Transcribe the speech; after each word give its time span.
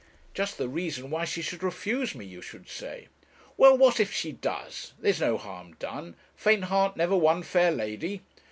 'Just 0.33 0.57
the 0.57 0.67
reason 0.67 1.11
why 1.11 1.25
she 1.25 1.43
should 1.43 1.61
refuse 1.61 2.15
me, 2.15 2.25
you 2.25 2.41
should 2.41 2.67
say.' 2.67 3.07
'Well 3.55 3.77
what 3.77 3.99
if 3.99 4.11
she 4.11 4.31
does? 4.31 4.93
There's 4.97 5.21
no 5.21 5.37
harm 5.37 5.75
done. 5.75 6.15
'Faint 6.35 6.63
heart 6.63 6.97
never 6.97 7.15
won 7.15 7.43
fair 7.43 7.71
lady.' 7.71 8.23